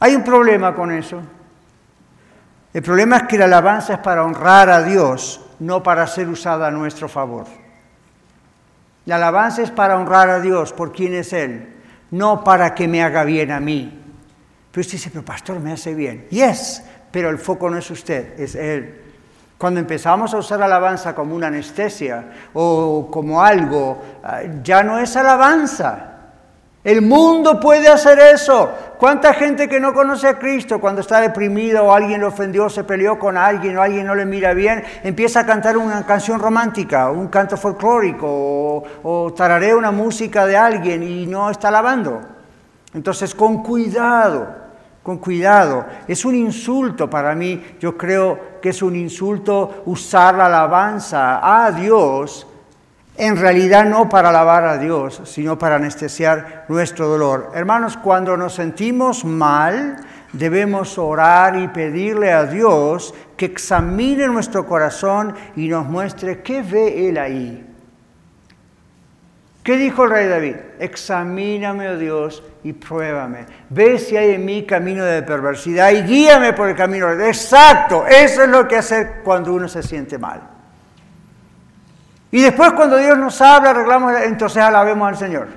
[0.00, 1.22] Hay un problema con eso.
[2.72, 6.68] El problema es que la alabanza es para honrar a Dios, no para ser usada
[6.68, 7.46] a nuestro favor.
[9.06, 11.74] La alabanza es para honrar a Dios por quien es Él,
[12.10, 14.00] no para que me haga bien a mí.
[14.70, 16.26] Pero usted dice, pero pastor, me hace bien.
[16.30, 18.99] Yes, pero el foco no es usted, es Él.
[19.60, 25.14] Cuando empezamos a usar alabanza como una anestesia o como algo, ah, ya no es
[25.18, 26.12] alabanza.
[26.82, 28.70] El mundo puede hacer eso.
[28.96, 32.84] ¿Cuánta gente que no conoce a Cristo cuando está deprimido o alguien le ofendió, se
[32.84, 37.10] peleó con alguien o alguien no le mira bien, empieza a cantar una canción romántica,
[37.10, 42.22] un canto folclórico o, o tararea una música de alguien y no está alabando?
[42.94, 44.59] Entonces, con cuidado,
[45.02, 45.86] con cuidado.
[46.06, 51.72] Es un insulto para mí, yo creo que es un insulto usar la alabanza a
[51.72, 52.46] Dios,
[53.16, 57.50] en realidad no para alabar a Dios, sino para anestesiar nuestro dolor.
[57.54, 59.96] Hermanos, cuando nos sentimos mal,
[60.32, 67.08] debemos orar y pedirle a Dios que examine nuestro corazón y nos muestre qué ve
[67.08, 67.69] Él ahí.
[69.62, 70.56] ¿Qué dijo el rey David?
[70.78, 73.44] Examíname, oh Dios, y pruébame.
[73.68, 77.10] Ve si hay en mí camino de perversidad y guíame por el camino.
[77.10, 80.40] Exacto, eso es lo que hace cuando uno se siente mal.
[82.30, 85.48] Y después cuando Dios nos habla, arreglamos, entonces alabemos al Señor.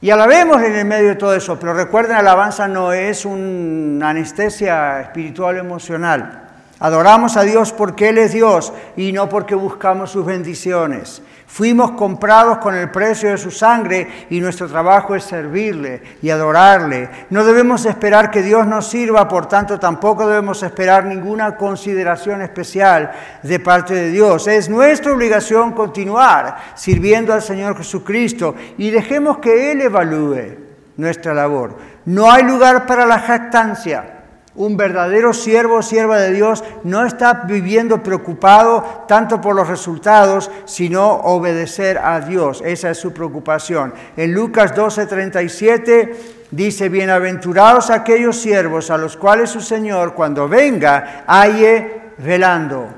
[0.00, 4.10] Y alabemos en el medio de todo eso, pero recuerden, la alabanza no es una
[4.10, 6.42] anestesia espiritual emocional.
[6.78, 11.22] Adoramos a Dios porque Él es Dios y no porque buscamos sus bendiciones.
[11.46, 17.08] Fuimos comprados con el precio de su sangre y nuestro trabajo es servirle y adorarle.
[17.30, 23.12] No debemos esperar que Dios nos sirva, por tanto tampoco debemos esperar ninguna consideración especial
[23.42, 24.48] de parte de Dios.
[24.48, 30.58] Es nuestra obligación continuar sirviendo al Señor Jesucristo y dejemos que Él evalúe
[30.96, 31.76] nuestra labor.
[32.06, 34.15] No hay lugar para la jactancia.
[34.56, 40.50] Un verdadero siervo o sierva de Dios no está viviendo preocupado tanto por los resultados,
[40.64, 42.62] sino obedecer a Dios.
[42.64, 43.92] Esa es su preocupación.
[44.16, 46.16] En Lucas 12:37
[46.50, 52.88] dice, bienaventurados aquellos siervos a los cuales su Señor cuando venga halle velando.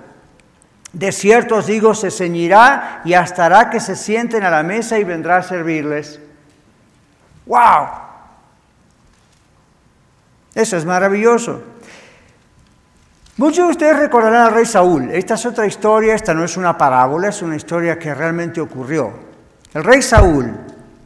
[0.92, 4.98] De cierto os digo, se ceñirá y hasta hará que se sienten a la mesa
[4.98, 6.20] y vendrá a servirles.
[7.46, 8.07] ¡Wow!
[10.58, 11.62] Eso es maravilloso.
[13.36, 15.08] Muchos de ustedes recordarán al rey Saúl.
[15.12, 19.12] Esta es otra historia, esta no es una parábola, es una historia que realmente ocurrió.
[19.72, 20.52] El rey Saúl,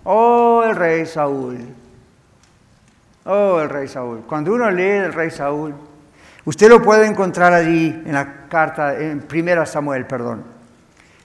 [0.04, 1.58] oh el rey Saúl,
[3.26, 4.22] oh el rey Saúl.
[4.26, 5.74] Cuando uno lee el rey Saúl,
[6.46, 10.44] usted lo puede encontrar allí en la carta, en primera Samuel, perdón.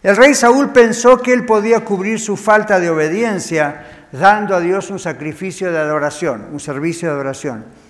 [0.03, 4.89] El rey Saúl pensó que él podía cubrir su falta de obediencia dando a Dios
[4.89, 7.86] un sacrificio de adoración, un servicio de adoración.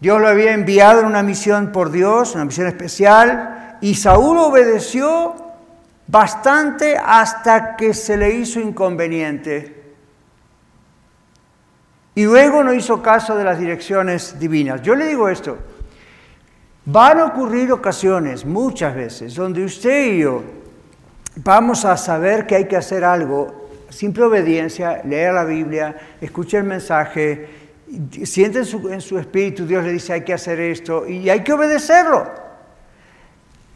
[0.00, 5.34] Dios lo había enviado en una misión por Dios, una misión especial, y Saúl obedeció
[6.06, 9.94] bastante hasta que se le hizo inconveniente.
[12.14, 14.82] Y luego no hizo caso de las direcciones divinas.
[14.82, 15.58] Yo le digo esto,
[16.84, 20.42] van a ocurrir ocasiones, muchas veces, donde usted y yo
[21.36, 26.66] vamos a saber que hay que hacer algo, simple obediencia, leer la Biblia, escuchar el
[26.66, 27.67] mensaje,
[28.24, 32.48] siente en su, espíritu, Dios le dice hay que hacer esto y hay que obedecerlo.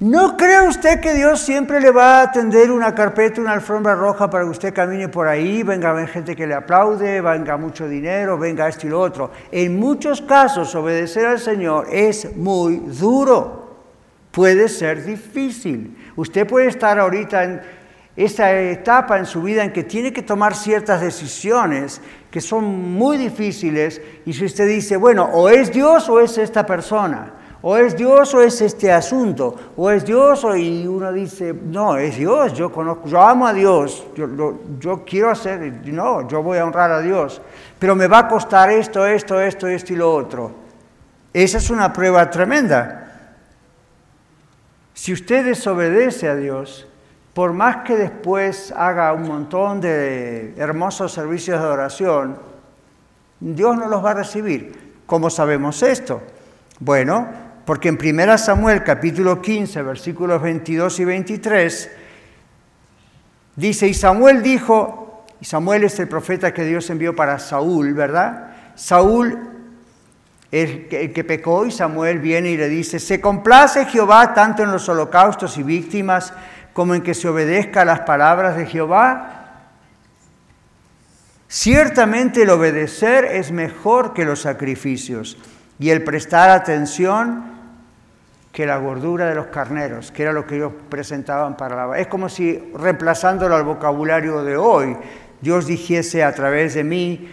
[0.01, 4.29] ¿No cree usted que Dios siempre le va a tender una carpeta, una alfombra roja
[4.29, 8.37] para que usted camine por ahí, venga a gente que le aplaude, venga mucho dinero,
[8.37, 9.31] venga esto y lo otro?
[9.53, 13.77] En muchos casos obedecer al Señor es muy duro,
[14.33, 15.97] puede ser difícil.
[16.17, 17.63] Usted puede estar ahorita en
[18.17, 23.17] esa etapa en su vida en que tiene que tomar ciertas decisiones que son muy
[23.17, 27.97] difíciles y si usted dice, bueno, o es Dios o es esta persona, o es
[27.97, 32.53] Dios o es este asunto, o es Dios o y uno dice, no, es Dios,
[32.53, 36.91] yo conozco, yo amo a Dios, yo, yo quiero hacer, no, yo voy a honrar
[36.91, 37.41] a Dios,
[37.79, 40.63] pero me va a costar esto, esto, esto, esto y lo otro.
[41.33, 42.99] Esa es una prueba tremenda.
[44.93, 46.87] Si usted desobedece a Dios,
[47.35, 52.39] por más que después haga un montón de hermosos servicios de oración,
[53.41, 54.93] Dios no los va a recibir.
[55.07, 56.23] ¿Cómo sabemos esto?
[56.79, 57.27] Bueno,
[57.65, 61.91] porque en 1 Samuel capítulo 15, versículos 22 y 23,
[63.57, 68.51] dice, y Samuel dijo, y Samuel es el profeta que Dios envió para Saúl, ¿verdad?
[68.75, 69.39] Saúl
[70.51, 74.71] que, el que pecó y Samuel viene y le dice, se complace Jehová tanto en
[74.71, 76.35] los holocaustos y víctimas
[76.73, 79.43] como en que se obedezca a las palabras de Jehová?
[81.49, 85.37] Ciertamente el obedecer es mejor que los sacrificios
[85.79, 87.45] y el prestar atención
[88.53, 91.99] que la gordura de los carneros, que era lo que ellos presentaban para la...
[91.99, 94.97] Es como si reemplazándolo al vocabulario de hoy,
[95.41, 97.31] Dios dijese a través de mí,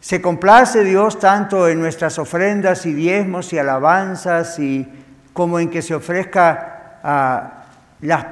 [0.00, 4.86] se complace Dios tanto en nuestras ofrendas y diezmos y alabanzas y
[5.32, 7.61] como en que se ofrezca a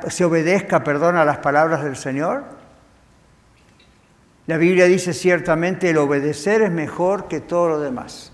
[0.08, 2.44] se obedezca, perdón, a las palabras del Señor?
[4.46, 8.32] La Biblia dice ciertamente el obedecer es mejor que todo lo demás.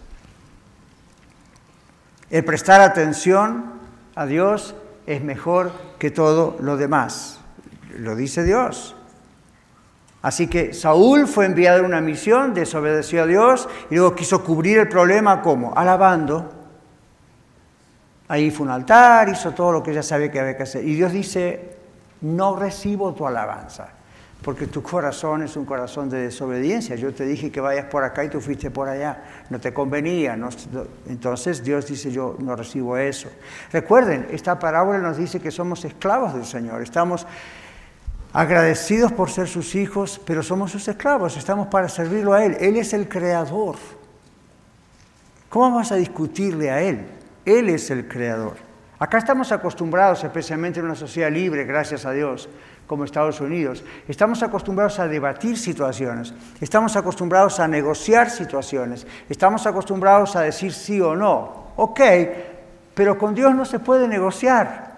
[2.31, 3.75] El prestar atención
[4.15, 4.75] a Dios
[5.07, 7.39] es mejor que todo lo demás.
[7.99, 8.97] Lo dice Dios.
[10.23, 14.79] Así que Saúl fue enviado en una misión, desobedeció a Dios y luego quiso cubrir
[14.79, 16.56] el problema como alabando.
[18.29, 20.85] Ahí fue un altar, hizo todo lo que ya sabía que había que hacer.
[20.85, 21.77] Y Dios dice,
[22.23, 23.89] no recibo tu alabanza,
[24.43, 26.97] porque tu corazón es un corazón de desobediencia.
[26.97, 29.23] Yo te dije que vayas por acá y tú fuiste por allá.
[29.49, 30.37] No te convenía.
[31.09, 33.29] entonces Dios dice, yo no recibo eso.
[33.73, 36.83] Recuerden, esta parábola nos dice que somos esclavos del Señor.
[36.83, 37.27] Estamos
[38.33, 42.57] agradecidos por ser sus hijos, pero somos sus esclavos, estamos para servirlo a Él.
[42.61, 43.77] Él es el creador.
[45.49, 47.16] ¿Cómo vamos a discutirle a Él?
[47.47, 48.57] Él es el creador.
[48.99, 52.49] Acá estamos acostumbrados, especialmente en una sociedad libre, gracias a Dios,
[52.87, 60.35] como Estados Unidos, estamos acostumbrados a debatir situaciones, estamos acostumbrados a negociar situaciones, estamos acostumbrados
[60.37, 61.67] a decir sí o no.
[61.77, 62.01] Ok,
[62.95, 64.97] pero con Dios no se puede negociar.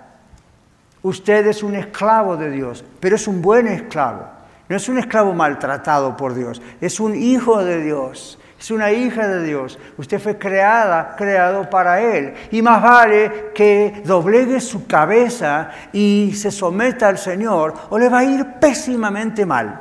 [1.02, 4.26] Usted es un esclavo de Dios, pero es un buen esclavo.
[4.68, 9.28] No es un esclavo maltratado por Dios, es un hijo de Dios, es una hija
[9.28, 9.78] de Dios.
[9.96, 12.34] Usted fue creada, creado para Él.
[12.50, 18.18] Y más vale que doblegue su cabeza y se someta al Señor o le va
[18.18, 19.80] a ir pésimamente mal.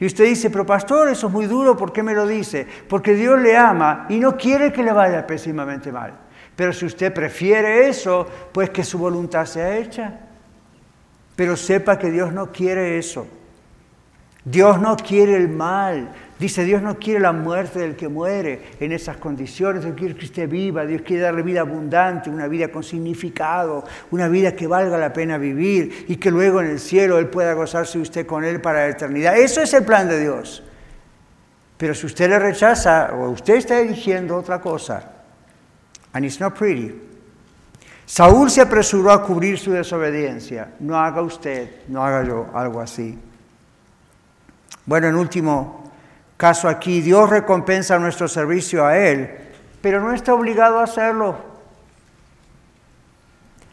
[0.00, 2.66] Y usted dice, pero pastor, eso es muy duro, ¿por qué me lo dice?
[2.88, 6.12] Porque Dios le ama y no quiere que le vaya pésimamente mal.
[6.56, 10.18] Pero si usted prefiere eso, pues que su voluntad sea hecha.
[11.36, 13.26] Pero sepa que Dios no quiere eso.
[14.44, 16.10] Dios no quiere el mal.
[16.40, 19.84] Dice, Dios no quiere la muerte del que muere en esas condiciones.
[19.84, 20.86] Dios quiere que usted viva.
[20.86, 25.36] Dios quiere darle vida abundante, una vida con significado, una vida que valga la pena
[25.36, 28.88] vivir y que luego en el cielo Él pueda gozarse usted con Él para la
[28.88, 29.36] eternidad.
[29.36, 30.62] Eso es el plan de Dios.
[31.76, 35.12] Pero si usted le rechaza o usted está eligiendo otra cosa,
[36.14, 36.94] and it's not pretty,
[38.06, 40.70] Saúl se apresuró a cubrir su desobediencia.
[40.80, 43.18] No haga usted, no haga yo algo así.
[44.86, 45.79] Bueno, en último
[46.40, 49.30] caso aquí, Dios recompensa nuestro servicio a Él,
[49.82, 51.36] pero no está obligado a hacerlo.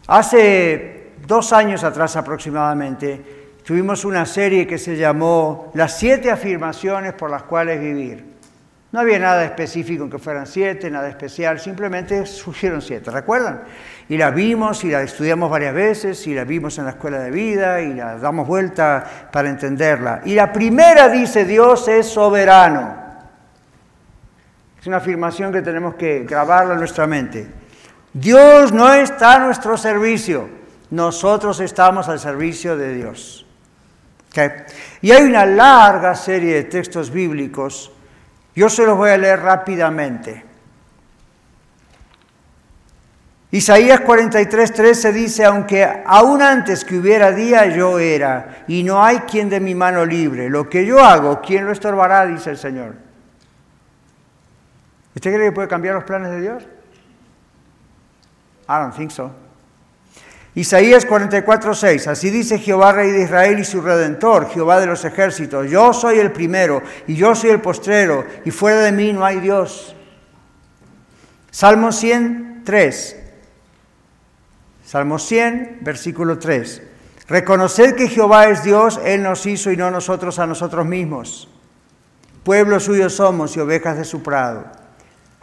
[0.05, 7.31] Hace dos años atrás aproximadamente, tuvimos una serie que se llamó Las siete afirmaciones por
[7.31, 8.36] las cuales vivir.
[8.91, 13.63] No había nada específico en que fueran siete, nada especial, simplemente surgieron siete, ¿recuerdan?
[14.07, 17.29] Y la vimos y la estudiamos varias veces y la vimos en la escuela de
[17.29, 20.21] vida y la damos vuelta para entenderla.
[20.23, 22.95] Y la primera dice, Dios es soberano.
[24.79, 27.45] Es una afirmación que tenemos que grabarla en nuestra mente.
[28.13, 30.47] Dios no está a nuestro servicio,
[30.91, 33.45] nosotros estamos al servicio de Dios.
[35.01, 37.91] Y hay una larga serie de textos bíblicos
[38.57, 40.43] yo se los voy a leer rápidamente.
[43.51, 49.19] Isaías 43, 13 dice, aunque aún antes que hubiera día yo era, y no hay
[49.19, 52.25] quien de mi mano libre, lo que yo hago, ¿quién lo estorbará?
[52.25, 52.95] dice el Señor.
[55.13, 56.63] ¿Usted cree que puede cambiar los planes de Dios?
[58.67, 59.31] I don't think so.
[60.57, 62.07] Isaías 44, 6.
[62.07, 65.69] Así dice Jehová, Rey de Israel y su Redentor, Jehová de los ejércitos.
[65.69, 69.39] Yo soy el primero y yo soy el postrero, y fuera de mí no hay
[69.39, 69.95] Dios.
[71.51, 73.17] Salmo 103.
[74.83, 76.81] Salmo 100, versículo 3.
[77.27, 81.49] Reconoced que Jehová es Dios, Él nos hizo y no nosotros a nosotros mismos.
[82.43, 84.65] Pueblo suyo somos y ovejas de su prado.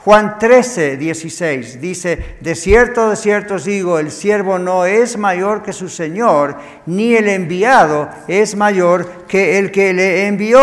[0.04, 5.62] Juan 13, 16 dice, de cierto, de cierto os digo, el siervo no es mayor
[5.62, 10.60] que su Señor, ni el enviado es mayor que el que le envió.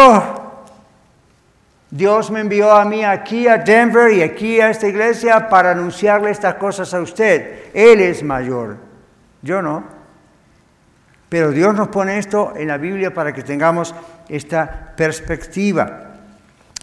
[1.90, 6.30] Dios me envió a mí aquí a Denver y aquí a esta iglesia para anunciarle
[6.30, 7.72] estas cosas a usted.
[7.74, 8.78] Él es mayor,
[9.42, 9.84] yo no.
[11.30, 13.96] Pero Dios nos pone esto en la Biblia para que tengamos
[14.30, 16.12] esta perspectiva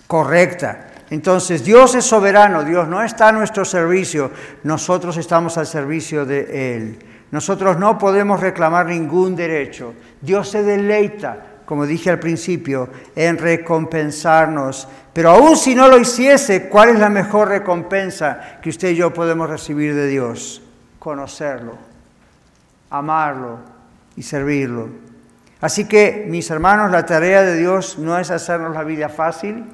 [0.09, 0.88] correcta.
[1.11, 4.31] Entonces, Dios es soberano, Dios no está a nuestro servicio,
[4.63, 6.99] nosotros estamos al servicio de Él.
[7.31, 9.95] Nosotros no podemos reclamar ningún derecho.
[10.21, 14.89] Dios se deleita, como dije al principio, en recompensarnos.
[15.13, 19.13] Pero aún si no lo hiciese, ¿cuál es la mejor recompensa que usted y yo
[19.13, 20.63] podemos recibir de Dios?
[20.99, 21.77] Conocerlo,
[22.91, 23.59] amarlo
[24.17, 24.89] y servirlo.
[25.61, 29.65] Así que, mis hermanos, la tarea de Dios no es hacernos la vida fácil,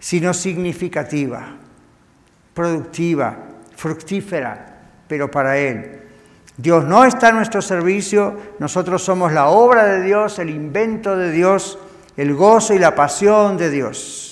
[0.00, 1.56] sino significativa,
[2.54, 3.36] productiva,
[3.76, 6.00] fructífera, pero para Él.
[6.56, 11.30] Dios no está a nuestro servicio, nosotros somos la obra de Dios, el invento de
[11.30, 11.78] Dios,
[12.16, 14.29] el gozo y la pasión de Dios.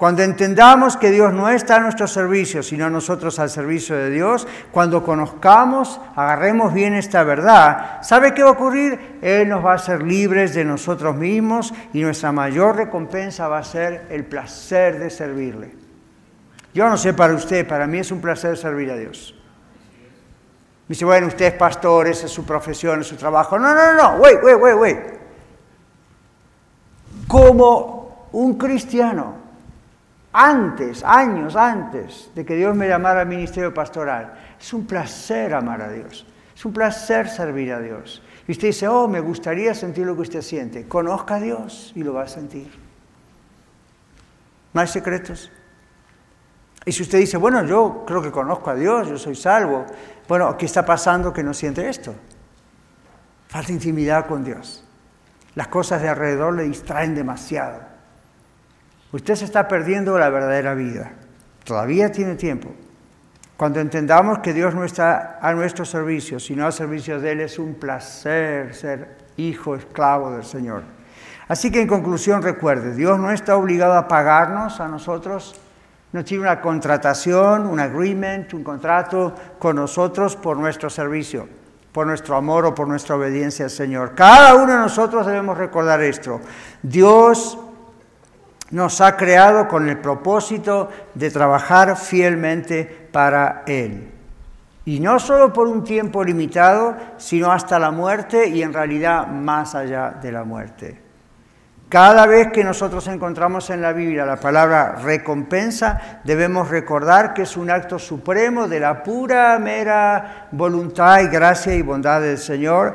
[0.00, 4.48] Cuando entendamos que Dios no está a nuestro servicio, sino nosotros al servicio de Dios,
[4.72, 9.18] cuando conozcamos, agarremos bien esta verdad, ¿sabe qué va a ocurrir?
[9.20, 13.62] Él nos va a hacer libres de nosotros mismos y nuestra mayor recompensa va a
[13.62, 15.74] ser el placer de servirle.
[16.72, 19.38] Yo no sé para usted, para mí es un placer servir a Dios.
[20.88, 23.58] dice, bueno, usted es pastor, esa es su profesión, es su trabajo.
[23.58, 24.98] No, no, no, wait, wait, wait, wait.
[27.28, 29.49] Como un cristiano,
[30.32, 34.34] antes, años antes de que Dios me llamara al ministerio pastoral.
[34.60, 36.26] Es un placer amar a Dios.
[36.54, 38.22] Es un placer servir a Dios.
[38.46, 40.86] Y usted dice, oh, me gustaría sentir lo que usted siente.
[40.86, 42.70] Conozca a Dios y lo va a sentir.
[44.72, 45.50] No hay secretos.
[46.84, 49.84] Y si usted dice, bueno, yo creo que conozco a Dios, yo soy salvo.
[50.28, 52.14] Bueno, ¿qué está pasando que no siente esto?
[53.48, 54.84] Falta intimidad con Dios.
[55.54, 57.89] Las cosas de alrededor le distraen demasiado.
[59.12, 61.12] Usted se está perdiendo la verdadera vida.
[61.64, 62.70] Todavía tiene tiempo.
[63.56, 67.58] Cuando entendamos que Dios no está a nuestro servicio, sino al servicio de Él, es
[67.58, 70.82] un placer ser hijo, esclavo del Señor.
[71.48, 75.60] Así que en conclusión recuerde, Dios no está obligado a pagarnos a nosotros,
[76.12, 81.48] no tiene una contratación, un agreement, un contrato con nosotros por nuestro servicio,
[81.92, 84.14] por nuestro amor o por nuestra obediencia al Señor.
[84.14, 86.40] Cada uno de nosotros debemos recordar esto.
[86.82, 87.58] Dios
[88.70, 94.12] nos ha creado con el propósito de trabajar fielmente para Él.
[94.84, 99.74] Y no solo por un tiempo limitado, sino hasta la muerte y en realidad más
[99.74, 101.10] allá de la muerte.
[101.90, 107.56] Cada vez que nosotros encontramos en la Biblia la palabra recompensa, debemos recordar que es
[107.56, 112.94] un acto supremo de la pura, mera voluntad y gracia y bondad del Señor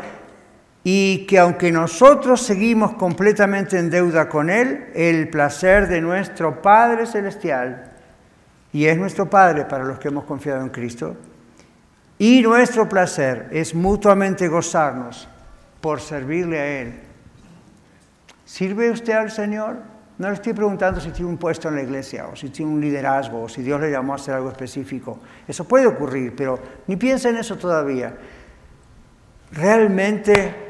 [0.88, 7.08] y que aunque nosotros seguimos completamente en deuda con Él, el placer de nuestro Padre
[7.08, 7.92] Celestial,
[8.72, 11.18] y es nuestro Padre para los que hemos confiado en Cristo,
[12.20, 15.28] y nuestro placer es mutuamente gozarnos
[15.82, 17.00] por servirle a Él.
[18.46, 19.78] ¿Sirve usted al Señor?
[20.20, 22.80] No le estoy preguntando si tiene un puesto en la iglesia o si tiene un
[22.80, 25.20] liderazgo o si Dios le llamó a hacer algo específico.
[25.48, 28.16] Eso puede ocurrir, pero ni piensa en eso todavía.
[29.52, 30.65] Realmente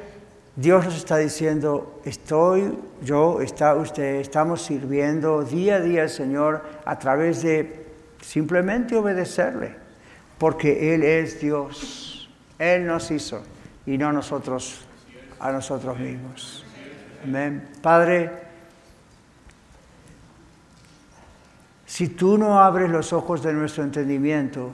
[0.55, 6.63] Dios nos está diciendo, estoy yo, está usted, estamos sirviendo día a día al Señor
[6.85, 7.85] a través de
[8.21, 9.75] simplemente obedecerle,
[10.37, 13.43] porque Él es Dios, Él nos hizo
[13.85, 14.85] y no nosotros
[15.39, 16.65] a nosotros mismos.
[17.21, 17.67] Amén.
[17.81, 18.31] Padre,
[21.85, 24.71] si tú no abres los ojos de nuestro entendimiento,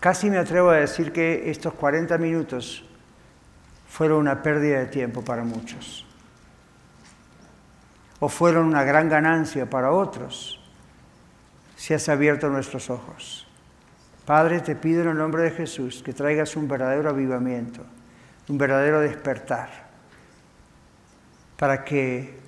[0.00, 2.82] Casi me atrevo a decir que estos 40 minutos
[3.86, 6.06] fueron una pérdida de tiempo para muchos.
[8.18, 10.58] O fueron una gran ganancia para otros
[11.76, 13.46] si has abierto nuestros ojos.
[14.24, 17.82] Padre, te pido en el nombre de Jesús que traigas un verdadero avivamiento,
[18.48, 19.68] un verdadero despertar,
[21.56, 22.38] para que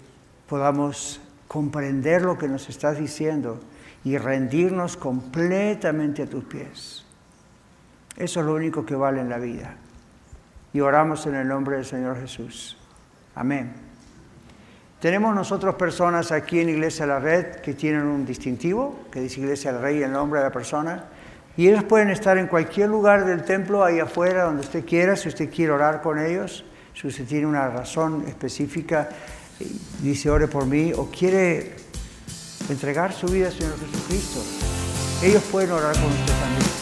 [0.48, 3.60] podamos comprender lo que nos estás diciendo
[4.04, 7.01] y rendirnos completamente a tus pies.
[8.16, 9.74] Eso es lo único que vale en la vida.
[10.72, 12.78] Y oramos en el nombre del Señor Jesús.
[13.34, 13.72] Amén.
[15.00, 19.72] Tenemos nosotros personas aquí en Iglesia la Red que tienen un distintivo, que dice Iglesia
[19.72, 21.06] del Rey, el nombre de la persona.
[21.56, 25.28] Y ellos pueden estar en cualquier lugar del templo, ahí afuera, donde usted quiera, si
[25.28, 29.08] usted quiere orar con ellos, si usted tiene una razón específica,
[30.00, 31.74] dice ore por mí, o quiere
[32.68, 34.40] entregar su vida al Señor Jesucristo.
[35.22, 36.81] Ellos pueden orar con usted también.